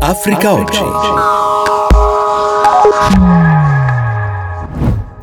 Africa 0.00 0.52
Oggi. 0.52 0.78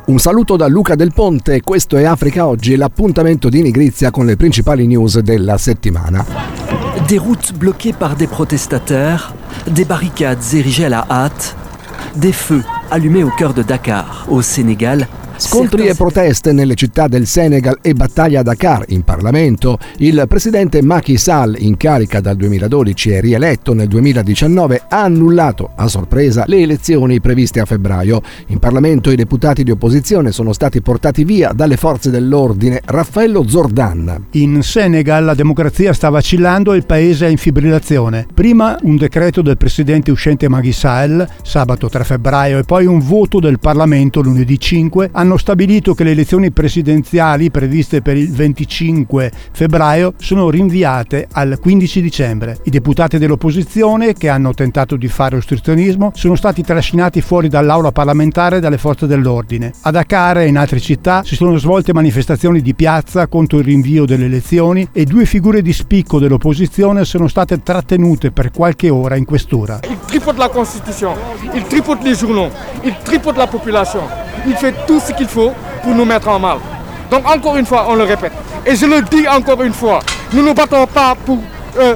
Un 0.06 0.18
saluto 0.18 0.56
da 0.56 0.66
Luca 0.68 0.94
Del 0.94 1.12
Ponte, 1.14 1.62
questo 1.62 1.96
è 1.96 2.04
Africa 2.04 2.46
Oggi, 2.46 2.76
l'appuntamento 2.76 3.48
di 3.48 3.62
Nigrizia 3.62 4.10
con 4.10 4.26
le 4.26 4.36
principali 4.36 4.86
news 4.86 5.18
della 5.20 5.56
settimana. 5.56 6.24
Des 7.08 7.18
routes 7.18 7.54
bloquées 7.54 7.94
par 7.96 8.16
des 8.16 8.28
protestataires, 8.28 9.32
des 9.66 9.86
barricades 9.86 10.42
érigées 10.52 10.84
à 10.84 10.90
la 10.90 11.06
hâte, 11.08 11.56
des 12.14 12.32
feux 12.32 12.62
allumés 12.90 13.24
au 13.24 13.30
cœur 13.30 13.54
de 13.54 13.62
Dakar, 13.62 14.26
au 14.28 14.42
Sénégal, 14.42 15.08
Scontri 15.38 15.86
e 15.86 15.94
proteste 15.94 16.52
nelle 16.52 16.74
città 16.74 17.08
del 17.08 17.26
Senegal 17.26 17.78
e 17.82 17.92
battaglia 17.92 18.40
a 18.40 18.42
Dakar 18.42 18.84
in 18.88 19.02
Parlamento. 19.02 19.78
Il 19.98 20.24
presidente 20.26 20.80
Macky 20.80 21.18
Sall, 21.18 21.56
in 21.58 21.76
carica 21.76 22.20
dal 22.20 22.36
2012 22.36 23.10
e 23.10 23.20
rieletto 23.20 23.74
nel 23.74 23.86
2019, 23.86 24.84
ha 24.88 25.02
annullato 25.02 25.72
a 25.76 25.88
sorpresa 25.88 26.44
le 26.46 26.60
elezioni 26.60 27.20
previste 27.20 27.60
a 27.60 27.66
febbraio. 27.66 28.22
In 28.46 28.58
Parlamento 28.58 29.10
i 29.10 29.16
deputati 29.16 29.62
di 29.62 29.70
opposizione 29.70 30.32
sono 30.32 30.54
stati 30.54 30.80
portati 30.80 31.22
via 31.24 31.52
dalle 31.52 31.76
forze 31.76 32.08
dell'ordine. 32.08 32.80
Raffaello 32.82 33.46
Zordan. 33.46 34.28
In 34.32 34.62
Senegal 34.62 35.24
la 35.24 35.34
democrazia 35.34 35.92
sta 35.92 36.08
vacillando 36.08 36.72
e 36.72 36.78
il 36.78 36.86
paese 36.86 37.26
è 37.26 37.30
in 37.30 37.36
fibrillazione. 37.36 38.26
Prima 38.32 38.78
un 38.82 38.96
decreto 38.96 39.42
del 39.42 39.58
presidente 39.58 40.10
uscente 40.10 40.48
Macky 40.48 40.72
Sall, 40.72 41.28
sabato 41.42 41.90
3 41.90 42.04
febbraio, 42.04 42.58
e 42.58 42.62
poi 42.62 42.86
un 42.86 43.00
voto 43.00 43.38
del 43.38 43.58
Parlamento 43.58 44.22
lunedì 44.22 44.58
5 44.58 45.10
hanno 45.12 45.25
hanno 45.26 45.38
stabilito 45.38 45.92
che 45.92 46.04
le 46.04 46.12
elezioni 46.12 46.52
presidenziali 46.52 47.50
previste 47.50 48.00
per 48.00 48.16
il 48.16 48.30
25 48.30 49.32
febbraio 49.50 50.14
sono 50.18 50.50
rinviate 50.50 51.26
al 51.32 51.58
15 51.60 52.00
dicembre. 52.00 52.58
I 52.62 52.70
deputati 52.70 53.18
dell'opposizione, 53.18 54.12
che 54.12 54.28
hanno 54.28 54.54
tentato 54.54 54.94
di 54.94 55.08
fare 55.08 55.36
ostruzionismo, 55.36 56.12
sono 56.14 56.36
stati 56.36 56.62
trascinati 56.62 57.20
fuori 57.22 57.48
dall'aula 57.48 57.90
parlamentare 57.90 58.60
dalle 58.60 58.78
forze 58.78 59.08
dell'ordine. 59.08 59.72
A 59.80 59.90
Dakar 59.90 60.38
e 60.38 60.46
in 60.46 60.56
altre 60.56 60.78
città 60.78 61.24
si 61.24 61.34
sono 61.34 61.56
svolte 61.56 61.92
manifestazioni 61.92 62.60
di 62.60 62.76
piazza 62.76 63.26
contro 63.26 63.58
il 63.58 63.64
rinvio 63.64 64.04
delle 64.04 64.26
elezioni 64.26 64.88
e 64.92 65.04
due 65.04 65.24
figure 65.24 65.60
di 65.60 65.72
spicco 65.72 66.20
dell'opposizione 66.20 67.04
sono 67.04 67.26
state 67.26 67.64
trattenute 67.64 68.30
per 68.30 68.52
qualche 68.52 68.90
ora 68.90 69.16
in 69.16 69.24
questura. 69.24 69.80
Il 69.90 69.98
tripote 70.06 70.38
la 70.38 70.48
Costituzione, 70.48 71.20
il 71.52 71.64
tripote 71.64 72.04
les 72.04 72.16
journaux, 72.16 72.52
il 72.82 72.94
tripote 73.02 73.36
la 73.36 73.48
popolation. 73.48 74.26
il 74.46 74.54
fait 74.54 74.74
tout 74.86 75.00
ce 75.00 75.12
qu'il 75.16 75.28
faut 75.28 75.52
pour 75.82 75.94
nous 75.94 76.04
mettre 76.04 76.28
en 76.28 76.38
mal. 76.38 76.58
Donc 77.10 77.28
encore 77.28 77.56
une 77.56 77.66
fois, 77.66 77.86
on 77.88 77.94
le 77.94 78.04
répète. 78.04 78.32
Et 78.64 78.74
je 78.74 78.86
le 78.86 79.02
dis 79.02 79.26
encore 79.28 79.62
une 79.62 79.72
fois, 79.72 80.00
nous 80.32 80.42
ne 80.42 80.48
nous 80.48 80.54
battons 80.54 80.86
pas 80.86 81.14
pour 81.24 81.38
euh, 81.78 81.94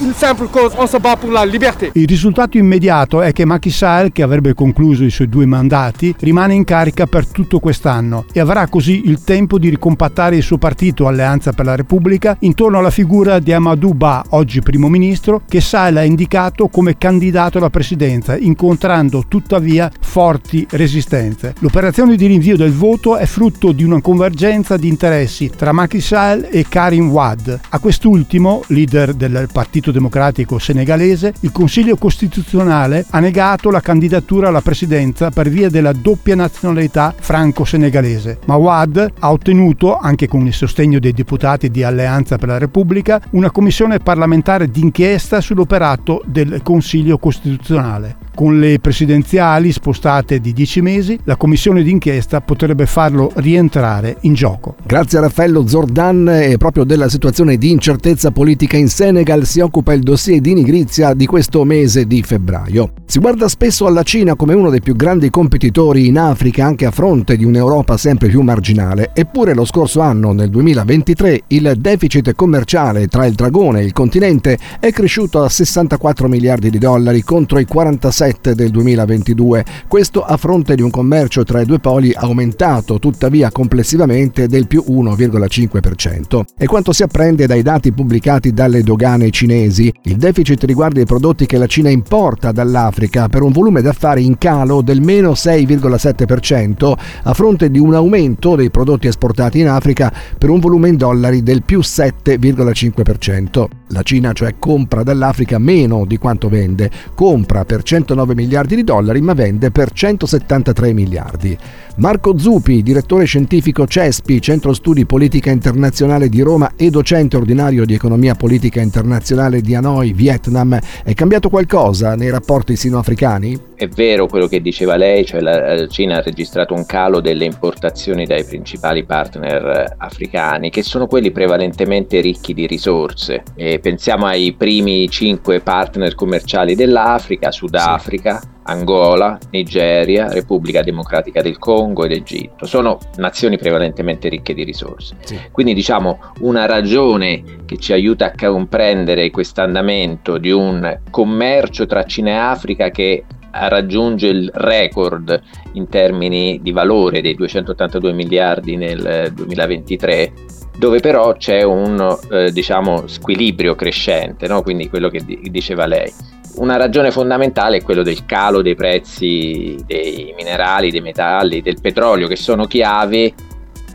une 0.00 0.14
simple 0.14 0.48
cause, 0.50 0.74
on 0.76 0.86
se 0.86 0.98
bat 0.98 1.18
pour 1.18 1.30
la 1.30 1.44
liberté. 1.44 1.90
Il 1.94 2.06
risultato 2.06 2.56
immediato 2.56 3.20
è 3.20 3.32
che 3.32 3.44
Macky 3.44 3.70
Sall, 3.70 4.12
che 4.12 4.22
avrebbe 4.22 4.54
concluso 4.54 5.04
i 5.04 5.10
suoi 5.10 5.28
due 5.28 5.46
mandati, 5.46 6.14
rimane 6.20 6.54
in 6.54 6.64
carica 6.64 7.06
per 7.06 7.26
tutto 7.26 7.58
quest'anno 7.58 8.24
e 8.32 8.40
avrà 8.40 8.66
così 8.68 9.02
il 9.06 9.22
tempo 9.24 9.58
di 9.58 9.68
ricompattare 9.68 10.36
il 10.36 10.42
suo 10.42 10.58
partito 10.58 11.06
Alleanza 11.06 11.52
per 11.52 11.64
la 11.64 11.74
Repubblica 11.74 12.36
intorno 12.40 12.78
alla 12.78 12.90
figura 12.90 13.38
di 13.38 13.52
Amadou 13.52 13.92
Ba, 13.92 14.24
oggi 14.30 14.60
primo 14.60 14.88
ministro, 14.88 15.42
che 15.48 15.60
Sall 15.60 15.96
ha 15.96 16.04
indicato 16.04 16.68
come 16.68 16.96
candidato 16.96 17.58
alla 17.58 17.70
presidenza, 17.70 18.36
incontrando 18.36 19.24
tuttavia 19.28 19.90
forti 20.00 20.66
resistenze. 20.70 21.54
L'operazione 21.58 22.16
di 22.16 22.26
rinvio 22.26 22.56
del 22.56 22.72
voto 22.72 23.16
è 23.16 23.26
frutto 23.26 23.72
di 23.72 23.84
una 23.84 24.00
convergenza 24.00 24.76
di 24.76 24.88
interessi 24.88 25.50
tra 25.54 25.72
Macky 25.72 26.00
Sall 26.00 26.48
e 26.50 26.66
Karim 26.68 27.10
Wad. 27.10 27.60
A 27.68 27.78
quest'ultimo, 27.78 28.62
leader 28.68 29.14
del 29.14 29.48
partito 29.52 29.87
Partito 29.88 29.92
Democratico 29.92 30.58
senegalese, 30.58 31.34
il 31.40 31.52
Consiglio 31.52 31.96
Costituzionale 31.96 33.06
ha 33.10 33.20
negato 33.20 33.70
la 33.70 33.80
candidatura 33.80 34.48
alla 34.48 34.60
presidenza 34.60 35.30
per 35.30 35.48
via 35.48 35.68
della 35.68 35.92
doppia 35.92 36.34
nazionalità 36.34 37.14
franco-senegalese. 37.18 38.38
Ma 38.46 38.56
Wad 38.56 39.12
ha 39.18 39.30
ottenuto, 39.30 39.96
anche 39.96 40.28
con 40.28 40.46
il 40.46 40.52
sostegno 40.52 40.98
dei 40.98 41.12
deputati 41.12 41.70
di 41.70 41.82
Alleanza 41.82 42.36
per 42.36 42.48
la 42.48 42.58
Repubblica, 42.58 43.20
una 43.30 43.50
commissione 43.50 43.98
parlamentare 43.98 44.70
d'inchiesta 44.70 45.40
sull'operato 45.40 46.22
del 46.26 46.60
Consiglio 46.62 47.18
Costituzionale. 47.18 48.26
Con 48.38 48.60
le 48.60 48.78
presidenziali 48.78 49.72
spostate 49.72 50.38
di 50.38 50.52
10 50.52 50.80
mesi, 50.80 51.18
la 51.24 51.34
commissione 51.34 51.82
d'inchiesta 51.82 52.40
potrebbe 52.40 52.86
farlo 52.86 53.32
rientrare 53.34 54.18
in 54.20 54.34
gioco. 54.34 54.76
Grazie 54.86 55.18
a 55.18 55.22
Raffaello 55.22 55.66
Zordan 55.66 56.28
e 56.28 56.56
proprio 56.56 56.84
della 56.84 57.08
situazione 57.08 57.56
di 57.56 57.72
incertezza 57.72 58.30
politica 58.30 58.76
in 58.76 58.86
Senegal 58.86 59.44
si 59.44 59.58
occupa 59.58 59.77
il 59.92 60.02
dossier 60.02 60.40
di 60.40 60.54
Nigrizia 60.54 61.14
di 61.14 61.26
questo 61.26 61.64
mese 61.64 62.06
di 62.06 62.22
febbraio. 62.22 62.92
Si 63.06 63.18
guarda 63.18 63.48
spesso 63.48 63.86
alla 63.86 64.02
Cina 64.02 64.34
come 64.34 64.54
uno 64.54 64.70
dei 64.70 64.80
più 64.80 64.94
grandi 64.94 65.30
competitori 65.30 66.06
in 66.06 66.18
Africa 66.18 66.64
anche 66.64 66.86
a 66.86 66.90
fronte 66.90 67.36
di 67.36 67.44
un'Europa 67.44 67.96
sempre 67.96 68.28
più 68.28 68.42
marginale, 68.42 69.10
eppure 69.14 69.54
lo 69.54 69.64
scorso 69.64 70.00
anno, 70.00 70.32
nel 70.32 70.50
2023, 70.50 71.42
il 71.48 71.74
deficit 71.78 72.34
commerciale 72.34 73.08
tra 73.08 73.26
il 73.26 73.34
dragone 73.34 73.80
e 73.80 73.84
il 73.84 73.92
continente 73.92 74.58
è 74.78 74.92
cresciuto 74.92 75.42
a 75.42 75.48
64 75.48 76.28
miliardi 76.28 76.70
di 76.70 76.78
dollari 76.78 77.22
contro 77.22 77.58
i 77.58 77.64
46 77.64 78.28
7 78.28 78.54
del 78.54 78.70
2022, 78.70 79.64
questo 79.88 80.22
a 80.22 80.36
fronte 80.36 80.74
di 80.74 80.82
un 80.82 80.90
commercio 80.90 81.44
tra 81.44 81.60
i 81.60 81.64
due 81.64 81.78
poli 81.78 82.12
aumentato 82.14 82.98
tuttavia 82.98 83.50
complessivamente 83.50 84.46
del 84.48 84.66
più 84.66 84.84
1,5%. 84.86 86.42
E 86.56 86.66
quanto 86.66 86.92
si 86.92 87.02
apprende 87.02 87.46
dai 87.46 87.62
dati 87.62 87.92
pubblicati 87.92 88.52
dalle 88.52 88.82
dogane 88.82 89.30
cinesi, 89.30 89.67
il 89.68 90.16
deficit 90.16 90.64
riguarda 90.64 91.00
i 91.00 91.04
prodotti 91.04 91.46
che 91.46 91.58
la 91.58 91.66
Cina 91.66 91.90
importa 91.90 92.52
dall'Africa 92.52 93.28
per 93.28 93.42
un 93.42 93.52
volume 93.52 93.82
d'affari 93.82 94.24
in 94.24 94.38
calo 94.38 94.82
del 94.82 95.00
meno 95.00 95.32
6,7% 95.32 96.92
a 97.24 97.34
fronte 97.34 97.70
di 97.70 97.78
un 97.78 97.94
aumento 97.94 98.56
dei 98.56 98.70
prodotti 98.70 99.06
esportati 99.06 99.60
in 99.60 99.68
Africa 99.68 100.12
per 100.38 100.50
un 100.50 100.60
volume 100.60 100.88
in 100.88 100.96
dollari 100.96 101.42
del 101.42 101.62
più 101.62 101.80
7,5%. 101.80 103.66
La 103.88 104.02
Cina 104.02 104.32
cioè 104.32 104.56
compra 104.58 105.02
dall'Africa 105.02 105.58
meno 105.58 106.04
di 106.04 106.18
quanto 106.18 106.48
vende, 106.48 106.90
compra 107.14 107.64
per 107.64 107.82
190 107.82 108.16
109 108.18 108.34
miliardi 108.34 108.76
di 108.76 108.84
dollari 108.84 109.20
ma 109.20 109.34
vende 109.34 109.70
per 109.70 109.92
173 109.92 110.92
miliardi. 110.92 111.56
Marco 111.98 112.38
Zupi, 112.38 112.82
direttore 112.82 113.24
scientifico 113.24 113.84
CESPI, 113.84 114.40
Centro 114.40 114.72
Studi 114.72 115.04
Politica 115.04 115.50
Internazionale 115.50 116.28
di 116.28 116.40
Roma 116.42 116.74
e 116.76 116.90
docente 116.90 117.36
ordinario 117.36 117.84
di 117.84 117.94
Economia 117.94 118.36
Politica 118.36 118.80
Internazionale 118.80 119.60
di 119.60 119.74
Hanoi, 119.74 120.12
Vietnam, 120.12 120.78
è 121.02 121.12
cambiato 121.14 121.48
qualcosa 121.48 122.14
nei 122.14 122.30
rapporti 122.30 122.76
sino-africani? 122.76 123.58
È 123.74 123.88
vero 123.88 124.28
quello 124.28 124.46
che 124.46 124.60
diceva 124.60 124.94
lei, 124.94 125.24
cioè 125.24 125.40
la 125.40 125.88
Cina 125.88 126.18
ha 126.18 126.22
registrato 126.22 126.72
un 126.72 126.86
calo 126.86 127.20
delle 127.20 127.44
importazioni 127.44 128.26
dai 128.26 128.44
principali 128.44 129.04
partner 129.04 129.94
africani, 129.96 130.70
che 130.70 130.82
sono 130.82 131.08
quelli 131.08 131.32
prevalentemente 131.32 132.20
ricchi 132.20 132.54
di 132.54 132.66
risorse. 132.66 133.42
E 133.56 133.77
pensiamo 133.80 134.26
ai 134.26 134.54
primi 134.54 135.08
cinque 135.08 135.60
partner 135.60 136.14
commerciali 136.14 136.74
dell'Africa, 136.74 137.50
Sudafrica, 137.50 138.36
Africa, 138.36 138.56
Angola, 138.64 139.38
Nigeria, 139.50 140.30
Repubblica 140.30 140.82
Democratica 140.82 141.40
del 141.40 141.58
Congo 141.58 142.04
ed 142.04 142.12
Egitto. 142.12 142.66
Sono 142.66 142.98
nazioni 143.16 143.56
prevalentemente 143.56 144.28
ricche 144.28 144.54
di 144.54 144.64
risorse. 144.64 145.16
Sì. 145.20 145.38
Quindi 145.50 145.74
diciamo 145.74 146.20
una 146.40 146.66
ragione 146.66 147.42
che 147.64 147.78
ci 147.78 147.92
aiuta 147.92 148.26
a 148.26 148.32
comprendere 148.34 149.30
questo 149.30 149.62
andamento 149.62 150.38
di 150.38 150.50
un 150.50 151.00
commercio 151.10 151.86
tra 151.86 152.04
Cina 152.04 152.30
e 152.30 152.34
Africa 152.34 152.90
che 152.90 153.24
raggiunge 153.50 154.28
il 154.28 154.50
record 154.52 155.40
in 155.72 155.88
termini 155.88 156.60
di 156.62 156.70
valore 156.70 157.20
dei 157.20 157.34
282 157.34 158.12
miliardi 158.12 158.76
nel 158.76 159.32
2023 159.34 160.32
dove 160.78 161.00
però 161.00 161.36
c'è 161.36 161.62
un 161.62 162.16
eh, 162.30 162.52
diciamo 162.52 163.06
squilibrio 163.06 163.74
crescente, 163.74 164.46
no? 164.46 164.62
quindi 164.62 164.88
quello 164.88 165.08
che 165.08 165.24
di- 165.24 165.48
diceva 165.50 165.86
lei 165.86 166.12
una 166.58 166.76
ragione 166.76 167.10
fondamentale 167.10 167.78
è 167.78 167.82
quello 167.82 168.02
del 168.02 168.24
calo 168.24 168.62
dei 168.62 168.74
prezzi 168.74 169.76
dei 169.86 170.32
minerali, 170.36 170.90
dei 170.90 171.00
metalli, 171.00 171.62
del 171.62 171.80
petrolio, 171.80 172.26
che 172.26 172.36
sono 172.36 172.66
chiave 172.66 173.32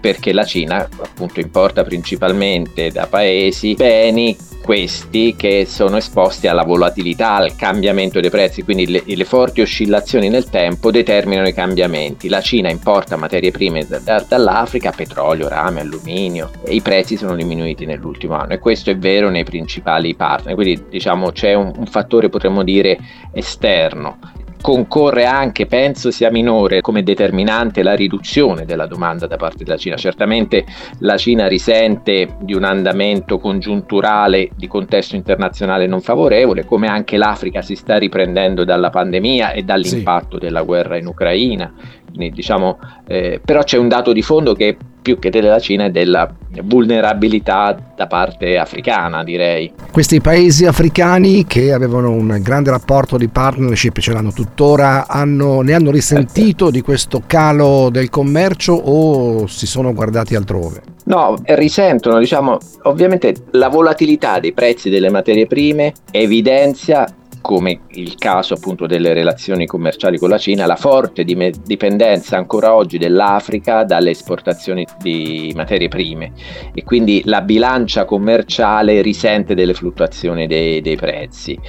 perché 0.03 0.33
la 0.33 0.43
Cina 0.43 0.79
appunto 0.79 1.39
importa 1.39 1.81
principalmente 1.85 2.91
da 2.91 3.07
paesi 3.07 3.73
beni 3.73 4.35
questi 4.61 5.33
che 5.37 5.65
sono 5.65 5.95
esposti 5.95 6.47
alla 6.47 6.63
volatilità, 6.63 7.35
al 7.35 7.55
cambiamento 7.55 8.19
dei 8.19 8.29
prezzi, 8.29 8.63
quindi 8.63 8.85
le, 8.85 9.01
le, 9.05 9.23
forti 9.23 9.61
oscillazioni 9.61 10.27
nel 10.27 10.49
tempo 10.49 10.91
determinano 10.91 11.47
i 11.47 11.53
cambiamenti. 11.53 12.27
La 12.27 12.41
Cina 12.41 12.69
importa 12.69 13.15
materie 13.15 13.51
prime 13.51 13.87
da, 13.87 13.99
da, 13.99 14.25
dall'Africa, 14.27 14.91
petrolio, 14.91 15.47
rame, 15.47 15.79
alluminio 15.79 16.51
e 16.65 16.75
i 16.75 16.81
prezzi 16.81 17.15
sono 17.15 17.35
diminuiti 17.35 17.85
nell'ultimo 17.85 18.35
anno. 18.35 18.53
E 18.53 18.59
questo 18.59 18.89
è 18.89 18.97
vero 18.97 19.29
nei 19.29 19.45
principali 19.45 20.15
partner, 20.15 20.53
quindi 20.53 20.83
diciamo 20.89 21.31
c'è 21.31 21.53
un, 21.53 21.71
un 21.77 21.85
fattore 21.85 22.27
potremmo 22.27 22.61
dire 22.63 22.99
esterno 23.31 24.17
concorre 24.63 25.25
anche, 25.25 25.65
penso 25.65 26.09
sia 26.09 26.31
minore 26.31 26.79
come 26.79 27.03
determinante 27.03 27.83
la 27.83 27.95
riduzione 27.95 28.63
della 28.63 28.87
domanda 28.87 29.27
da 29.27 29.35
parte 29.35 29.65
della 29.65 29.75
Cina. 29.75 29.97
Certamente 29.97 30.63
la 30.99 31.17
Cina 31.17 31.47
risente 31.47 32.37
di 32.39 32.53
un 32.53 32.63
andamento 32.63 33.39
congiunturale 33.39 34.51
di 34.55 34.67
contesto 34.67 35.17
internazionale 35.17 35.85
non 35.85 35.99
favorevole, 35.99 36.63
come 36.63 36.87
anche 36.87 37.17
l'Africa 37.17 37.61
si 37.61 37.75
sta 37.75 37.97
riprendendo 37.97 38.63
dalla 38.63 38.89
pandemia 38.89 39.51
e 39.51 39.63
dall'impatto 39.63 40.37
sì. 40.37 40.45
della 40.45 40.61
guerra 40.61 40.95
in 40.95 41.07
Ucraina. 41.07 41.73
Quindi, 42.13 42.35
diciamo, 42.35 42.79
eh, 43.07 43.41
però 43.43 43.63
c'è 43.63 43.77
un 43.77 43.87
dato 43.87 44.13
di 44.13 44.21
fondo 44.21 44.53
che 44.53 44.77
più 45.03 45.19
che 45.19 45.29
della 45.29 45.59
Cina 45.59 45.85
è 45.85 45.89
della 45.91 46.33
vulnerabilità 46.63 47.77
da 47.95 48.07
parte 48.07 48.57
africana, 48.57 49.23
direi. 49.23 49.71
Questi 49.91 50.21
paesi 50.21 50.65
africani 50.65 51.45
che 51.45 51.73
avevano 51.73 52.11
un 52.11 52.39
grande 52.41 52.71
rapporto 52.71 53.17
di 53.17 53.27
partnership, 53.27 53.99
ce 53.99 54.13
l'hanno 54.13 54.31
tuttora, 54.31 55.05
hanno, 55.07 55.61
ne 55.61 55.73
hanno 55.73 55.91
risentito 55.91 56.71
di 56.71 56.81
questo 56.81 57.21
calo 57.27 57.89
del 57.91 58.09
commercio 58.09 58.73
o 58.73 59.45
si 59.45 59.67
sono 59.67 59.93
guardati 59.93 60.35
altrove? 60.35 60.81
No, 61.05 61.35
risentono, 61.43 62.17
diciamo, 62.17 62.57
ovviamente 62.83 63.35
la 63.51 63.67
volatilità 63.67 64.39
dei 64.39 64.53
prezzi 64.53 64.89
delle 64.89 65.09
materie 65.09 65.47
prime 65.47 65.91
evidenzia 66.11 67.05
come 67.43 67.81
il 67.89 68.15
caso 68.15 68.53
appunto 68.53 68.87
delle 68.87 69.11
relazioni 69.11 69.67
commerciali 69.67 70.17
con 70.17 70.29
la 70.29 70.37
Cina, 70.37 70.65
la 70.65 70.77
forte 70.77 71.25
dipendenza 71.25 72.37
ancora 72.37 72.73
oggi 72.73 72.97
dell'Africa 72.97 73.83
dalle 73.83 74.11
esportazioni 74.11 74.87
di 75.01 75.51
materie 75.53 75.89
prime 75.89 76.31
e 76.73 76.83
quindi 76.85 77.21
la 77.25 77.41
bilancia 77.41 78.05
commerciale 78.05 79.01
risente 79.01 79.55
delle 79.55 79.73
fluttuazioni 79.73 80.47
dei, 80.47 80.79
dei 80.79 80.95
prezzi. 80.95 81.59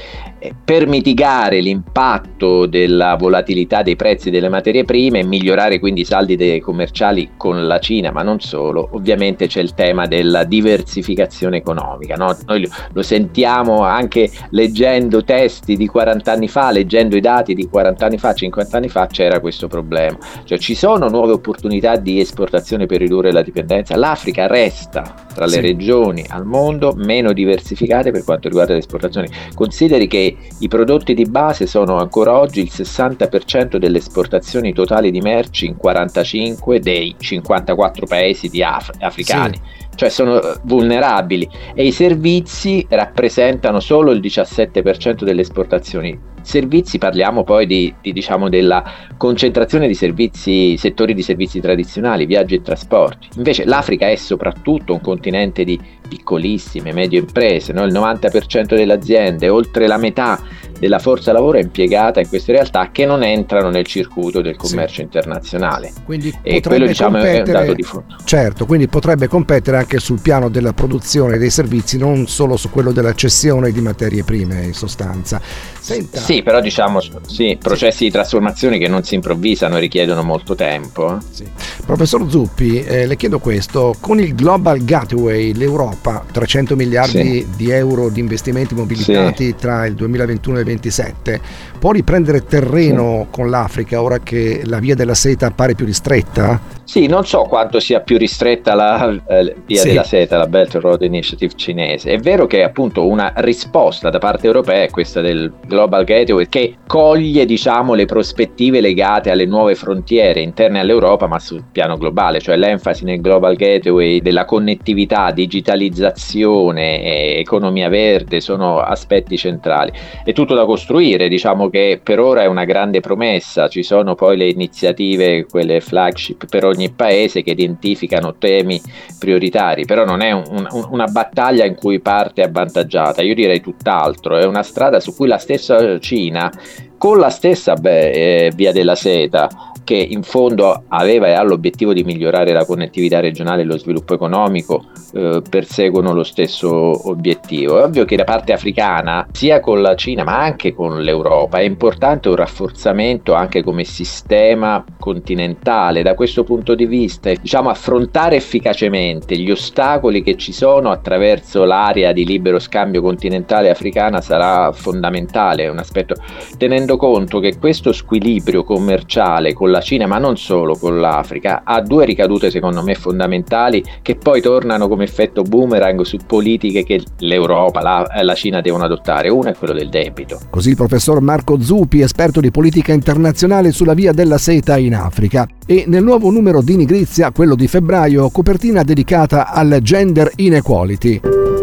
Per 0.64 0.86
mitigare 0.86 1.60
l'impatto 1.60 2.66
della 2.66 3.16
volatilità 3.16 3.82
dei 3.82 3.96
prezzi 3.96 4.30
delle 4.30 4.48
materie 4.48 4.84
prime 4.84 5.20
e 5.20 5.24
migliorare 5.24 5.78
quindi 5.78 6.02
i 6.02 6.04
saldi 6.04 6.60
commerciali 6.60 7.30
con 7.36 7.66
la 7.66 7.78
Cina, 7.78 8.10
ma 8.10 8.22
non 8.22 8.40
solo, 8.40 8.88
ovviamente 8.92 9.46
c'è 9.46 9.60
il 9.60 9.74
tema 9.74 10.06
della 10.06 10.44
diversificazione 10.44 11.58
economica. 11.58 12.16
No? 12.16 12.36
Noi 12.46 12.68
lo 12.92 13.02
sentiamo 13.02 13.82
anche 13.82 14.30
leggendo 14.50 15.24
testi 15.24 15.76
di 15.76 15.86
40 15.86 16.32
anni 16.32 16.48
fa, 16.48 16.70
leggendo 16.70 17.16
i 17.16 17.20
dati 17.20 17.54
di 17.54 17.68
40 17.68 18.06
anni 18.06 18.18
fa, 18.18 18.34
50 18.34 18.76
anni 18.76 18.88
fa, 18.88 19.06
c'era 19.06 19.40
questo 19.40 19.68
problema. 19.68 20.16
Cioè 20.44 20.58
ci 20.58 20.74
sono 20.74 21.08
nuove 21.08 21.32
opportunità 21.32 21.96
di 21.96 22.20
esportazione 22.20 22.86
per 22.86 22.98
ridurre 22.98 23.32
la 23.32 23.42
dipendenza. 23.42 23.96
L'Africa 23.96 24.46
resta 24.46 25.14
tra 25.34 25.46
le 25.46 25.52
sì. 25.52 25.60
regioni 25.60 26.24
al 26.28 26.44
mondo 26.44 26.94
meno 26.96 27.32
diversificate 27.32 28.10
per 28.10 28.24
quanto 28.24 28.48
riguarda 28.48 28.72
le 28.72 28.78
esportazioni. 28.80 29.28
Consideri 29.54 30.06
che 30.06 30.33
i 30.60 30.68
prodotti 30.68 31.14
di 31.14 31.24
base 31.24 31.66
sono 31.66 31.96
ancora 31.96 32.38
oggi 32.38 32.60
il 32.60 32.70
60% 32.72 33.76
delle 33.76 33.98
esportazioni 33.98 34.72
totali 34.72 35.10
di 35.10 35.20
merci 35.20 35.66
in 35.66 35.76
45 35.76 36.80
dei 36.80 37.14
54 37.18 38.06
paesi 38.06 38.62
Af- 38.62 38.90
africani. 39.00 39.56
Sì 39.56 39.83
cioè 39.94 40.08
sono 40.08 40.40
eh, 40.40 40.58
vulnerabili 40.62 41.48
e 41.74 41.86
i 41.86 41.92
servizi 41.92 42.86
rappresentano 42.88 43.80
solo 43.80 44.10
il 44.12 44.20
17% 44.20 45.24
delle 45.24 45.42
esportazioni. 45.42 46.32
Servizi 46.42 46.98
parliamo 46.98 47.42
poi 47.42 47.64
di, 47.64 47.94
di, 48.02 48.12
diciamo, 48.12 48.50
della 48.50 48.84
concentrazione 49.16 49.86
di 49.86 49.94
servizi, 49.94 50.76
settori 50.76 51.14
di 51.14 51.22
servizi 51.22 51.58
tradizionali, 51.58 52.26
viaggi 52.26 52.56
e 52.56 52.60
trasporti. 52.62 53.28
Invece 53.36 53.64
l'Africa 53.64 54.10
è 54.10 54.16
soprattutto 54.16 54.92
un 54.92 55.00
continente 55.00 55.64
di 55.64 55.80
piccolissime, 56.06 56.92
medie 56.92 57.20
imprese, 57.20 57.72
no? 57.72 57.84
il 57.84 57.94
90% 57.94 58.74
delle 58.74 58.92
aziende, 58.92 59.48
oltre 59.48 59.86
la 59.86 59.96
metà 59.96 60.38
della 60.78 60.98
forza 60.98 61.32
lavoro 61.32 61.58
impiegata 61.58 62.20
in 62.20 62.28
queste 62.28 62.52
realtà 62.52 62.90
che 62.90 63.06
non 63.06 63.22
entrano 63.22 63.70
nel 63.70 63.86
circuito 63.86 64.40
del 64.40 64.56
commercio 64.56 64.96
sì. 64.96 65.02
internazionale. 65.02 65.92
Quindi 66.04 66.32
e 66.42 66.60
quello 66.60 66.86
diciamo 66.86 67.18
è 67.18 67.38
un 67.38 67.44
dato 67.44 67.72
di 67.72 67.82
fondo. 67.82 68.16
Certo, 68.24 68.66
quindi 68.66 68.88
potrebbe 68.88 69.28
competere 69.28 69.78
anche 69.78 69.98
sul 69.98 70.20
piano 70.20 70.48
della 70.48 70.72
produzione 70.72 71.38
dei 71.38 71.50
servizi, 71.50 71.98
non 71.98 72.26
solo 72.26 72.56
su 72.56 72.70
quello 72.70 72.92
della 72.92 73.14
cessione 73.14 73.72
di 73.72 73.80
materie 73.80 74.24
prime 74.24 74.62
in 74.62 74.74
sostanza. 74.74 75.40
Senta. 75.78 76.18
Sì, 76.18 76.42
però 76.42 76.60
diciamo 76.60 77.00
sì, 77.26 77.58
processi 77.60 77.98
sì. 77.98 78.04
di 78.04 78.10
trasformazione 78.10 78.78
che 78.78 78.88
non 78.88 79.02
si 79.04 79.14
improvvisano 79.14 79.76
e 79.76 79.80
richiedono 79.80 80.22
molto 80.22 80.54
tempo. 80.54 81.18
Sì. 81.30 81.44
Professor 81.84 82.28
Zuppi, 82.30 82.82
eh, 82.82 83.06
le 83.06 83.16
chiedo 83.16 83.38
questo, 83.38 83.94
con 84.00 84.18
il 84.18 84.34
Global 84.34 84.82
Gateway 84.84 85.52
l'Europa, 85.52 86.24
300 86.32 86.76
miliardi 86.76 87.46
di 87.56 87.70
euro 87.70 88.08
di 88.08 88.20
investimenti 88.20 88.74
mobilitati 88.74 89.54
tra 89.54 89.84
il 89.84 89.94
2021 89.94 90.56
e 90.56 90.60
il 90.60 90.64
2027, 90.64 91.40
può 91.78 91.92
riprendere 91.92 92.44
terreno 92.44 93.26
con 93.30 93.50
l'Africa 93.50 94.00
ora 94.00 94.18
che 94.18 94.62
la 94.64 94.78
via 94.78 94.94
della 94.94 95.14
seta 95.14 95.46
appare 95.46 95.74
più 95.74 95.84
ristretta? 95.84 96.58
Sì, 96.84 97.06
non 97.06 97.26
so 97.26 97.42
quanto 97.42 97.80
sia 97.80 98.00
più 98.00 98.16
ristretta 98.18 98.74
la 98.74 99.10
eh, 99.26 99.54
via 99.66 99.80
sì. 99.80 99.88
della 99.88 100.04
seta, 100.04 100.38
la 100.38 100.46
Belt 100.46 100.74
Road 100.74 101.02
Initiative 101.02 101.52
cinese. 101.56 102.12
È 102.12 102.18
vero 102.18 102.46
che 102.46 102.62
appunto 102.62 103.06
una 103.06 103.32
risposta 103.36 104.10
da 104.10 104.18
parte 104.18 104.46
europea 104.46 104.82
è 104.82 104.90
questa 104.90 105.20
del 105.20 105.52
Global 105.66 106.04
Gateway 106.04 106.46
che 106.48 106.76
coglie 106.86 107.44
diciamo 107.44 107.94
le 107.94 108.04
prospettive 108.04 108.80
legate 108.80 109.30
alle 109.30 109.46
nuove 109.46 109.74
frontiere 109.74 110.40
interne 110.40 110.80
all'Europa 110.80 111.26
ma 111.26 111.38
sul 111.38 111.64
piano 111.74 111.98
globale, 111.98 112.38
cioè 112.38 112.56
l'enfasi 112.56 113.04
nel 113.04 113.20
Global 113.20 113.56
Gateway 113.56 114.20
della 114.20 114.44
connettività, 114.44 115.32
digitalizzazione 115.32 117.02
e 117.02 117.40
economia 117.40 117.88
verde 117.88 118.40
sono 118.40 118.78
aspetti 118.78 119.36
centrali. 119.36 119.90
È 120.22 120.32
tutto 120.32 120.54
da 120.54 120.64
costruire, 120.64 121.26
diciamo 121.26 121.68
che 121.68 122.00
per 122.00 122.20
ora 122.20 122.42
è 122.42 122.46
una 122.46 122.64
grande 122.64 123.00
promessa, 123.00 123.66
ci 123.66 123.82
sono 123.82 124.14
poi 124.14 124.36
le 124.36 124.48
iniziative, 124.48 125.46
quelle 125.46 125.80
flagship 125.80 126.46
per 126.48 126.64
ogni 126.64 126.90
paese 126.90 127.42
che 127.42 127.50
identificano 127.50 128.36
temi 128.36 128.80
prioritari, 129.18 129.84
però 129.84 130.04
non 130.04 130.20
è 130.20 130.30
un, 130.30 130.44
un, 130.48 130.88
una 130.90 131.06
battaglia 131.06 131.64
in 131.64 131.74
cui 131.74 131.98
parte 131.98 132.42
avvantaggiata, 132.42 133.20
io 133.20 133.34
direi 133.34 133.60
tutt'altro, 133.60 134.36
è 134.36 134.44
una 134.44 134.62
strada 134.62 135.00
su 135.00 135.12
cui 135.16 135.26
la 135.26 135.38
stessa 135.38 135.98
Cina 135.98 136.52
con 136.96 137.18
la 137.18 137.30
stessa 137.30 137.74
beh, 137.74 138.10
eh, 138.10 138.52
via 138.54 138.70
della 138.70 138.94
seta 138.94 139.72
che 139.84 139.94
in 139.94 140.22
fondo 140.22 140.84
aveva 140.88 141.28
e 141.28 141.32
ha 141.32 141.42
l'obiettivo 141.42 141.92
di 141.92 142.02
migliorare 142.02 142.52
la 142.52 142.64
connettività 142.64 143.20
regionale 143.20 143.62
e 143.62 143.64
lo 143.64 143.78
sviluppo 143.78 144.14
economico, 144.14 144.86
eh, 145.12 145.42
perseguono 145.48 146.12
lo 146.12 146.24
stesso 146.24 147.08
obiettivo. 147.08 147.78
È 147.78 147.84
ovvio 147.84 148.04
che 148.04 148.16
da 148.16 148.24
parte 148.24 148.52
africana, 148.52 149.26
sia 149.30 149.60
con 149.60 149.80
la 149.80 149.94
Cina 149.94 150.24
ma 150.24 150.38
anche 150.40 150.74
con 150.74 151.02
l'Europa, 151.02 151.58
è 151.58 151.62
importante 151.62 152.28
un 152.28 152.36
rafforzamento 152.36 153.34
anche 153.34 153.62
come 153.62 153.84
sistema 153.84 154.84
continentale. 154.98 156.02
Da 156.02 156.14
questo 156.14 156.44
punto 156.44 156.74
di 156.74 156.86
vista, 156.86 157.30
diciamo, 157.32 157.68
affrontare 157.68 158.36
efficacemente 158.36 159.36
gli 159.36 159.50
ostacoli 159.50 160.22
che 160.22 160.36
ci 160.36 160.52
sono 160.52 160.90
attraverso 160.90 161.64
l'area 161.64 162.12
di 162.12 162.24
libero 162.24 162.58
scambio 162.58 163.02
continentale 163.02 163.70
africana 163.70 164.20
sarà 164.20 164.72
fondamentale, 164.72 165.68
un 165.68 165.78
aspetto 165.78 166.14
tenendo 166.56 166.96
conto 166.96 167.38
che 167.40 167.58
questo 167.58 167.92
squilibrio 167.92 168.64
commerciale 168.64 169.52
con 169.52 169.70
la 169.74 169.80
Cina, 169.80 170.06
ma 170.06 170.18
non 170.18 170.36
solo 170.36 170.76
con 170.76 171.00
l'Africa, 171.00 171.62
ha 171.64 171.80
due 171.80 172.04
ricadute 172.04 172.50
secondo 172.50 172.82
me 172.82 172.94
fondamentali 172.94 173.82
che 174.02 174.16
poi 174.16 174.40
tornano 174.40 174.88
come 174.88 175.04
effetto 175.04 175.42
boomerang 175.42 176.02
su 176.02 176.18
politiche 176.26 176.84
che 176.84 177.02
l'Europa, 177.18 177.82
la, 177.82 178.06
la 178.22 178.34
Cina 178.34 178.60
devono 178.60 178.84
adottare. 178.84 179.28
Uno 179.28 179.50
è 179.50 179.54
quello 179.54 179.74
del 179.74 179.88
debito. 179.88 180.38
Così 180.48 180.70
il 180.70 180.76
professor 180.76 181.20
Marco 181.20 181.60
Zuppi, 181.60 182.00
esperto 182.00 182.40
di 182.40 182.50
politica 182.50 182.92
internazionale 182.92 183.72
sulla 183.72 183.94
via 183.94 184.12
della 184.12 184.38
seta 184.38 184.78
in 184.78 184.94
Africa. 184.94 185.46
E 185.66 185.84
nel 185.86 186.04
nuovo 186.04 186.30
numero 186.30 186.62
di 186.62 186.76
Nigrizia, 186.76 187.32
quello 187.32 187.56
di 187.56 187.66
febbraio, 187.66 188.30
copertina 188.30 188.82
dedicata 188.82 189.50
al 189.50 189.78
gender 189.82 190.30
inequality. 190.36 191.53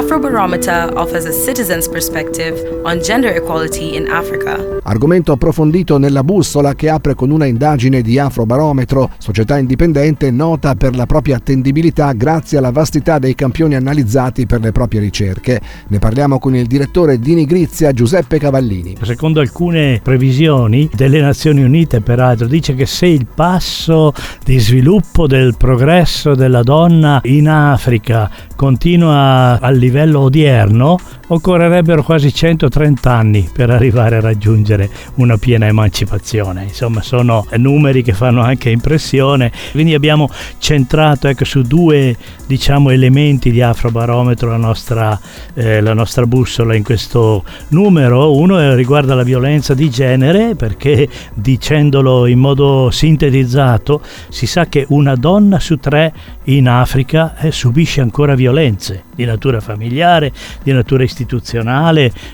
Afrobarometer 0.00 0.96
offers 0.96 1.26
a 1.26 1.30
citizen's 1.30 1.86
perspective 1.86 2.80
on 2.84 3.02
gender 3.02 3.36
equality 3.36 3.96
in 3.96 4.08
Africa. 4.08 4.78
Argomento 4.82 5.32
approfondito 5.32 5.98
nella 5.98 6.24
bussola 6.24 6.74
che 6.74 6.88
apre 6.88 7.14
con 7.14 7.30
una 7.30 7.44
indagine 7.44 8.00
di 8.00 8.18
Afrobarometro, 8.18 9.10
società 9.18 9.58
indipendente 9.58 10.30
nota 10.30 10.74
per 10.74 10.96
la 10.96 11.04
propria 11.04 11.36
attendibilità 11.36 12.12
grazie 12.12 12.56
alla 12.56 12.70
vastità 12.70 13.18
dei 13.18 13.34
campioni 13.34 13.74
analizzati 13.74 14.46
per 14.46 14.60
le 14.60 14.72
proprie 14.72 15.00
ricerche. 15.00 15.60
Ne 15.88 15.98
parliamo 15.98 16.38
con 16.38 16.56
il 16.56 16.66
direttore 16.66 17.18
di 17.18 17.34
Nigrizia 17.34 17.92
Giuseppe 17.92 18.38
Cavallini. 18.38 18.96
Secondo 19.02 19.40
alcune 19.40 20.00
previsioni 20.02 20.88
delle 20.94 21.20
Nazioni 21.20 21.62
Unite, 21.62 22.00
peraltro, 22.00 22.46
dice 22.46 22.74
che 22.74 22.86
se 22.86 23.04
il 23.04 23.26
passo 23.26 24.14
di 24.42 24.58
sviluppo 24.58 25.26
del 25.26 25.56
progresso 25.58 26.34
della 26.34 26.62
donna 26.62 27.20
in 27.24 27.50
Africa 27.50 28.30
continua 28.56 29.58
al 29.60 29.76
livello 29.76 29.88
odierno, 30.16 30.98
occorrerebbero 31.32 32.02
quasi 32.02 32.32
130 32.32 33.10
anni 33.10 33.48
per 33.52 33.70
arrivare 33.70 34.16
a 34.16 34.20
raggiungere 34.20 34.88
una 35.16 35.36
piena 35.36 35.66
emancipazione. 35.66 36.64
Insomma, 36.64 37.02
sono 37.02 37.46
numeri 37.56 38.02
che 38.02 38.12
fanno 38.12 38.42
anche 38.42 38.70
impressione. 38.70 39.52
Quindi 39.70 39.94
abbiamo 39.94 40.28
centrato 40.58 41.28
ecco, 41.28 41.44
su 41.44 41.62
due 41.62 42.16
diciamo, 42.46 42.90
elementi 42.90 43.52
di 43.52 43.62
afrobarometro 43.62 44.50
la 44.50 44.56
nostra, 44.56 45.18
eh, 45.54 45.80
la 45.80 45.94
nostra 45.94 46.26
bussola 46.26 46.74
in 46.74 46.82
questo 46.82 47.44
numero. 47.68 48.34
Uno 48.36 48.74
riguarda 48.74 49.14
la 49.14 49.22
violenza 49.22 49.74
di 49.74 49.88
genere, 49.88 50.56
perché 50.56 51.08
dicendolo 51.34 52.26
in 52.26 52.40
modo 52.40 52.90
sintetizzato, 52.90 54.02
si 54.28 54.46
sa 54.46 54.66
che 54.66 54.84
una 54.88 55.14
donna 55.14 55.60
su 55.60 55.76
tre 55.76 56.12
in 56.44 56.68
Africa 56.68 57.36
eh, 57.38 57.52
subisce 57.52 58.00
ancora 58.00 58.34
violenze 58.34 59.04
di 59.14 59.24
natura 59.24 59.60
familiare, 59.60 60.32
di 60.62 60.72
natura 60.72 61.04
istituzionale, 61.04 61.19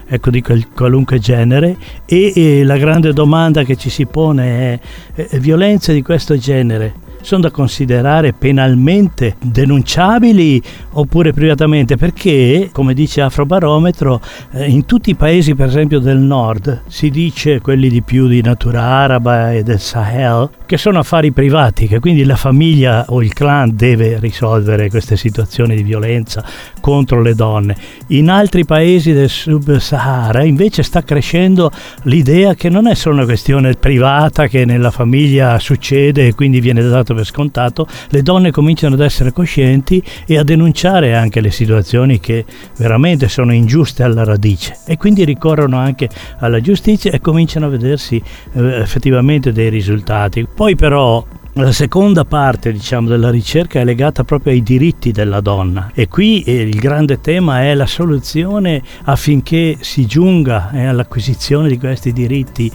ecco 0.07 0.31
di 0.31 0.43
quel, 0.43 0.69
qualunque 0.69 1.19
genere 1.19 1.76
e, 2.05 2.33
e, 2.35 2.64
la 2.64 2.76
grande 2.76 3.12
domanda 3.12 3.62
che 3.64 3.76
ci 3.76 3.90
si 3.90 4.07
pone 4.07 4.81
è, 5.14 5.26
è 5.28 5.38
violenze 5.38 5.93
di 5.93 6.02
questo 6.02 6.37
genere 6.37 7.05
sono 7.26 7.40
da 7.40 7.50
considerare 7.50 8.33
penalmente 8.33 9.35
denunciabili 9.42 10.62
oppure 10.92 11.33
privatamente 11.33 11.97
perché, 11.97 12.68
come 12.71 12.95
dice 12.95 13.21
Afrobarometro, 13.21 14.21
eh, 14.52 14.66
in 14.66 14.85
tutti 14.85 15.11
i 15.11 15.16
paesi 15.16 15.56
per 15.56 15.66
esempio 15.66 15.99
del 15.99 16.18
nord 16.18 16.83
si 16.87 17.11
dice 17.11 17.61
quelli 17.61 17.88
di 17.88 18.02
più 18.02 18.28
di 18.28 18.40
natura 18.42 18.83
araba 18.83 19.52
e 19.52 19.64
del 19.64 19.80
Sahel 19.80 20.50
che 20.66 20.76
sono 20.76 21.00
affari 21.00 21.33
privati, 21.33 21.88
che 21.88 21.99
quindi 21.99 22.25
la 22.25 22.37
famiglia 22.37 23.06
o 23.09 23.21
il 23.23 23.33
clan 23.33 23.75
deve 23.75 24.21
risolvere 24.21 24.88
queste 24.88 25.16
situazioni 25.16 25.75
di 25.75 25.83
violenza 25.83 26.45
contro 26.80 27.23
le 27.23 27.35
donne. 27.35 27.76
In 28.09 28.30
altri 28.30 28.64
paesi 28.64 29.12
del 29.12 29.28
sub-Sahara 29.28 30.45
invece 30.45 30.85
sta 30.85 31.02
crescendo 31.02 31.73
l'idea 32.02 32.54
che 32.54 32.68
non 32.68 32.87
è 32.87 32.95
solo 32.95 33.16
una 33.16 33.25
questione 33.25 33.75
privata 33.75 34.47
che 34.47 34.64
nella 34.64 34.92
famiglia 34.92 35.59
succede 35.59 36.28
e 36.28 36.35
quindi 36.35 36.61
viene 36.61 36.83
dato 36.83 37.14
per 37.16 37.25
scontato, 37.25 37.87
le 38.11 38.23
donne 38.23 38.50
cominciano 38.50 38.94
ad 38.94 39.00
essere 39.00 39.32
coscienti 39.32 40.02
e 40.26 40.38
a 40.38 40.44
denunciare 40.44 41.14
anche 41.14 41.40
le 41.40 41.50
situazioni 41.50 42.20
che 42.20 42.44
veramente 42.76 43.28
sono 43.28 43.52
ingiuste 43.52 44.02
alla 44.02 44.25
radice 44.25 44.78
e 44.87 44.96
quindi 44.96 45.25
ricorrono 45.25 45.78
anche 45.78 46.08
alla 46.38 46.61
giustizia 46.61 47.11
e 47.11 47.20
cominciano 47.20 47.66
a 47.66 47.70
vedersi 47.70 48.23
eh, 48.52 48.80
effettivamente 48.80 49.52
dei 49.52 49.70
risultati. 49.70 50.46
Poi 50.46 50.76
però 50.76 51.25
la 51.58 51.73
seconda 51.73 52.26
parte 52.26 52.70
diciamo, 52.70 53.08
della 53.08 53.30
ricerca 53.30 53.80
è 53.80 53.85
legata 53.85 54.25
proprio 54.25 54.52
ai 54.52 54.62
diritti 54.62 55.11
della 55.11 55.40
donna 55.40 55.90
e 55.94 56.06
qui 56.06 56.42
eh, 56.42 56.61
il 56.61 56.78
grande 56.78 57.18
tema 57.23 57.62
è 57.62 57.73
la 57.75 57.87
soluzione 57.87 58.82
affinché 59.04 59.78
si 59.80 60.04
giunga 60.04 60.70
eh, 60.73 60.85
all'acquisizione 60.85 61.68
di 61.68 61.78
questi 61.78 62.12
diritti 62.12 62.70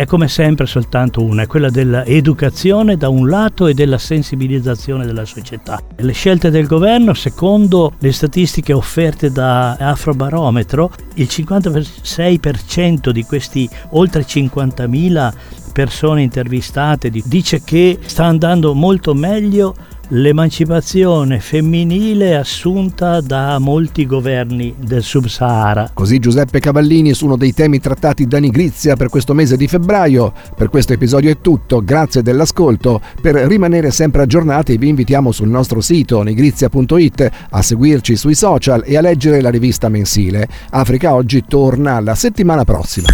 è 0.00 0.06
come 0.06 0.28
sempre 0.28 0.64
soltanto 0.64 1.22
una, 1.22 1.42
è 1.42 1.46
quella 1.46 1.68
dell'educazione 1.68 2.96
da 2.96 3.10
un 3.10 3.28
lato 3.28 3.66
e 3.66 3.74
della 3.74 3.98
sensibilizzazione 3.98 5.04
della 5.04 5.26
società. 5.26 5.78
Le 5.94 6.12
scelte 6.12 6.48
del 6.48 6.66
governo, 6.66 7.12
secondo 7.12 7.92
le 7.98 8.10
statistiche 8.10 8.72
offerte 8.72 9.30
da 9.30 9.76
Afrobarometro, 9.76 10.90
il 11.16 11.28
56% 11.30 13.10
di 13.10 13.24
questi 13.24 13.68
oltre 13.90 14.24
50.000 14.24 15.32
persone 15.74 16.22
intervistate 16.22 17.10
dice 17.10 17.62
che 17.62 17.98
sta 18.00 18.24
andando 18.24 18.72
molto 18.72 19.12
meglio 19.12 19.74
l'emancipazione 20.12 21.38
femminile 21.40 22.36
assunta 22.36 23.20
da 23.20 23.58
molti 23.58 24.06
governi 24.06 24.74
del 24.78 25.02
Sub-Sahara. 25.02 25.90
Così 25.94 26.18
Giuseppe 26.18 26.60
Cavallini 26.60 27.14
su 27.14 27.26
uno 27.26 27.36
dei 27.36 27.52
temi 27.52 27.80
trattati 27.80 28.26
da 28.26 28.38
Nigrizia 28.38 28.96
per 28.96 29.08
questo 29.08 29.34
mese 29.34 29.56
di 29.56 29.68
febbraio. 29.68 30.32
Per 30.56 30.68
questo 30.68 30.92
episodio 30.92 31.30
è 31.30 31.40
tutto, 31.40 31.84
grazie 31.84 32.22
dell'ascolto. 32.22 33.00
Per 33.20 33.34
rimanere 33.34 33.90
sempre 33.90 34.22
aggiornati 34.22 34.76
vi 34.76 34.88
invitiamo 34.88 35.32
sul 35.32 35.48
nostro 35.48 35.80
sito 35.80 36.22
nigrizia.it 36.22 37.30
a 37.50 37.62
seguirci 37.62 38.16
sui 38.16 38.34
social 38.34 38.82
e 38.84 38.96
a 38.96 39.00
leggere 39.00 39.40
la 39.40 39.50
rivista 39.50 39.88
mensile. 39.88 40.48
Africa 40.70 41.14
Oggi 41.14 41.44
torna 41.46 42.00
la 42.00 42.14
settimana 42.14 42.64
prossima. 42.64 43.08